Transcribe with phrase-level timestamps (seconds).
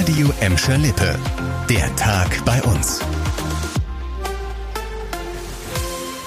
[0.00, 1.14] Radio Emscher Lippe.
[1.68, 3.00] Der Tag bei uns.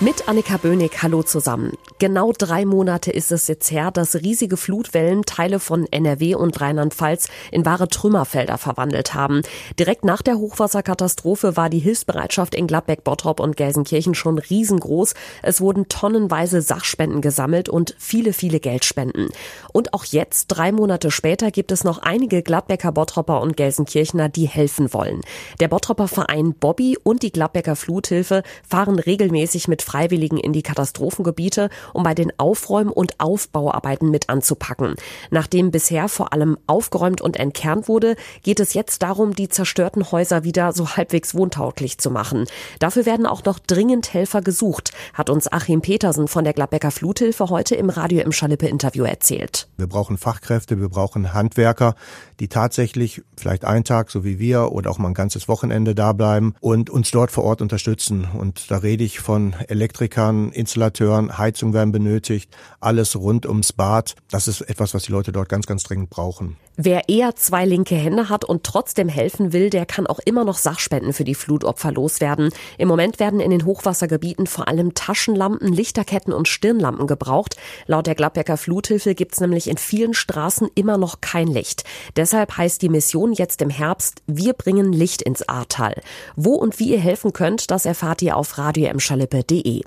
[0.00, 1.72] Mit Annika Böhnig, hallo zusammen.
[2.02, 7.28] Genau drei Monate ist es jetzt her, dass riesige Flutwellen Teile von NRW und Rheinland-Pfalz
[7.52, 9.42] in wahre Trümmerfelder verwandelt haben.
[9.78, 15.14] Direkt nach der Hochwasserkatastrophe war die Hilfsbereitschaft in Gladbeck, Bottrop und Gelsenkirchen schon riesengroß.
[15.44, 19.28] Es wurden tonnenweise Sachspenden gesammelt und viele, viele Geldspenden.
[19.72, 24.48] Und auch jetzt, drei Monate später, gibt es noch einige Gladbecker, Bottropper und Gelsenkirchener, die
[24.48, 25.20] helfen wollen.
[25.60, 31.70] Der Bottropper Verein Bobby und die Gladbecker Fluthilfe fahren regelmäßig mit Freiwilligen in die Katastrophengebiete,
[31.92, 34.94] um bei den Aufräumen- und Aufbauarbeiten mit anzupacken.
[35.30, 40.44] Nachdem bisher vor allem aufgeräumt und entkernt wurde, geht es jetzt darum, die zerstörten Häuser
[40.44, 42.46] wieder so halbwegs wohntauglich zu machen.
[42.78, 47.48] Dafür werden auch noch dringend Helfer gesucht, hat uns Achim Petersen von der Gladbecker Fluthilfe
[47.48, 49.68] heute im Radio im Schalippe Interview erzählt.
[49.76, 51.94] Wir brauchen Fachkräfte, wir brauchen Handwerker,
[52.40, 56.12] die tatsächlich vielleicht einen Tag, so wie wir, oder auch mal ein ganzes Wochenende da
[56.12, 58.26] bleiben und uns dort vor Ort unterstützen.
[58.36, 64.14] Und da rede ich von Elektrikern, Installateuren, Heizung werden benötigt, alles rund ums Bad.
[64.30, 66.56] Das ist etwas, was die Leute dort ganz, ganz dringend brauchen.
[66.76, 70.56] Wer eher zwei linke Hände hat und trotzdem helfen will, der kann auch immer noch
[70.56, 72.50] Sachspenden für die Flutopfer loswerden.
[72.78, 77.56] Im Moment werden in den Hochwassergebieten vor allem Taschenlampen, Lichterketten und Stirnlampen gebraucht.
[77.86, 81.84] Laut der Gladbecker Fluthilfe gibt es nämlich in vielen Straßen immer noch kein Licht.
[82.16, 86.00] Deshalb heißt die Mission jetzt im Herbst, wir bringen Licht ins Ahrtal.
[86.36, 89.82] Wo und wie ihr helfen könnt, das erfahrt ihr auf radioemschalippe.de.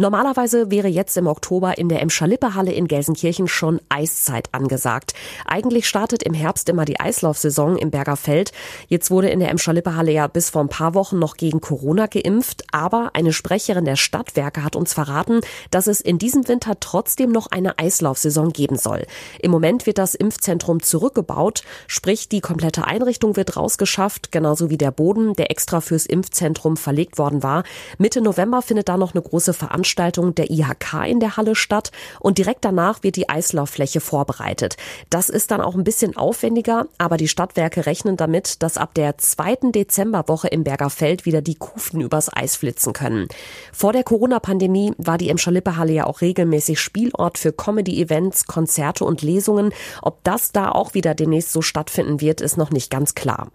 [0.00, 5.12] Normalerweise wäre jetzt im Oktober in der Emscher-Lippe-Halle in Gelsenkirchen schon Eiszeit angesagt.
[5.44, 8.52] Eigentlich startet im Herbst immer die Eislaufsaison im Berger Feld.
[8.86, 12.62] Jetzt wurde in der Emscher-Lippe-Halle ja bis vor ein paar Wochen noch gegen Corona geimpft,
[12.70, 15.40] aber eine Sprecherin der Stadtwerke hat uns verraten,
[15.72, 19.04] dass es in diesem Winter trotzdem noch eine Eislaufsaison geben soll.
[19.40, 24.92] Im Moment wird das Impfzentrum zurückgebaut, sprich die komplette Einrichtung wird rausgeschafft, genauso wie der
[24.92, 27.64] Boden, der extra fürs Impfzentrum verlegt worden war.
[27.98, 31.92] Mitte November findet da noch eine große Veranstaltung Veranstaltung der IHK in der Halle statt
[32.20, 34.76] und direkt danach wird die Eislauffläche vorbereitet.
[35.08, 39.16] Das ist dann auch ein bisschen aufwendiger, aber die Stadtwerke rechnen damit, dass ab der
[39.16, 43.28] zweiten Dezemberwoche im Berger Feld wieder die Kufen übers Eis flitzen können.
[43.72, 49.06] Vor der Corona-Pandemie war die Emscher Lippe Halle ja auch regelmäßig Spielort für Comedy-Events, Konzerte
[49.06, 49.72] und Lesungen.
[50.02, 53.48] Ob das da auch wieder demnächst so stattfinden wird, ist noch nicht ganz klar.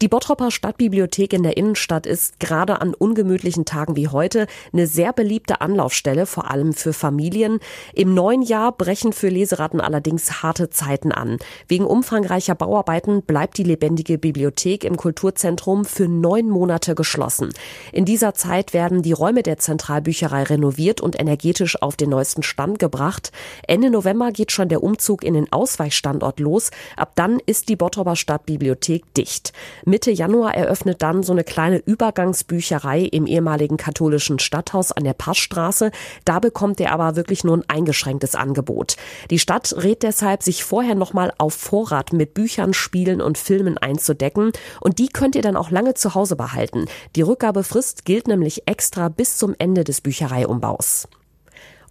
[0.00, 5.12] Die Bottropper Stadtbibliothek in der Innenstadt ist gerade an ungemütlichen Tagen wie heute eine sehr
[5.12, 7.58] beliebte Anlaufstelle, vor allem für Familien.
[7.94, 11.38] Im neuen Jahr brechen für Leseratten allerdings harte Zeiten an.
[11.66, 17.52] Wegen umfangreicher Bauarbeiten bleibt die lebendige Bibliothek im Kulturzentrum für neun Monate geschlossen.
[17.90, 22.78] In dieser Zeit werden die Räume der Zentralbücherei renoviert und energetisch auf den neuesten Stand
[22.78, 23.32] gebracht.
[23.66, 26.70] Ende November geht schon der Umzug in den Ausweichstandort los.
[26.96, 29.52] Ab dann ist die Bottropper Stadtbibliothek dicht.
[29.88, 35.92] Mitte Januar eröffnet dann so eine kleine Übergangsbücherei im ehemaligen katholischen Stadthaus an der Passstraße.
[36.26, 38.96] Da bekommt ihr aber wirklich nur ein eingeschränktes Angebot.
[39.30, 44.52] Die Stadt rät deshalb, sich vorher nochmal auf Vorrat mit Büchern, Spielen und Filmen einzudecken.
[44.82, 46.84] Und die könnt ihr dann auch lange zu Hause behalten.
[47.16, 51.08] Die Rückgabefrist gilt nämlich extra bis zum Ende des Büchereiumbaus.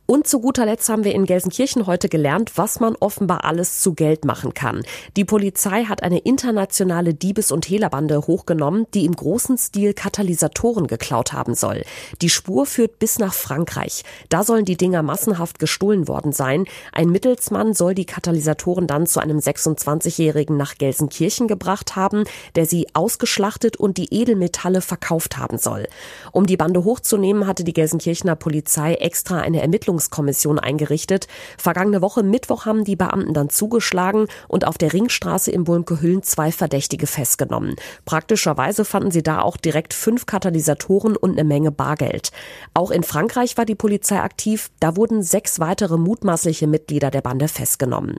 [0.10, 3.94] Und zu guter Letzt haben wir in Gelsenkirchen heute gelernt, was man offenbar alles zu
[3.94, 4.84] Geld machen kann.
[5.18, 11.34] Die Polizei hat eine internationale Diebes- und Hehlerbande hochgenommen, die im großen Stil Katalysatoren geklaut
[11.34, 11.84] haben soll.
[12.22, 14.06] Die Spur führt bis nach Frankreich.
[14.30, 16.64] Da sollen die Dinger massenhaft gestohlen worden sein.
[16.94, 22.24] Ein Mittelsmann soll die Katalysatoren dann zu einem 26-Jährigen nach Gelsenkirchen gebracht haben,
[22.56, 25.86] der sie ausgeschlachtet und die Edelmetalle verkauft haben soll.
[26.32, 31.28] Um die Bande hochzunehmen, hatte die Gelsenkirchener Polizei extra eine Ermittlung Ermittlungskommission eingerichtet.
[31.58, 36.52] Vergangene Woche Mittwoch haben die Beamten dann zugeschlagen und auf der Ringstraße in Bulmke-Hüllen zwei
[36.52, 37.76] Verdächtige festgenommen.
[38.06, 42.32] Praktischerweise fanden sie da auch direkt fünf Katalysatoren und eine Menge Bargeld.
[42.74, 44.70] Auch in Frankreich war die Polizei aktiv.
[44.80, 48.18] Da wurden sechs weitere mutmaßliche Mitglieder der Bande festgenommen.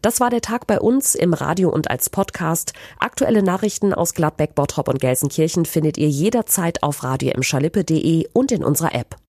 [0.00, 2.72] Das war der Tag bei uns im Radio und als Podcast.
[2.98, 7.32] Aktuelle Nachrichten aus Gladbeck, Bottrop und Gelsenkirchen findet ihr jederzeit auf radio
[8.32, 9.16] und in unserer App.